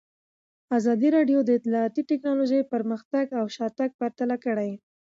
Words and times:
ازادي 0.77 1.09
راډیو 1.17 1.39
د 1.43 1.49
اطلاعاتی 1.59 2.01
تکنالوژي 2.11 2.61
پرمختګ 2.73 3.25
او 3.39 3.45
شاتګ 3.55 3.89
پرتله 3.99 4.35
کړی. 4.45 4.71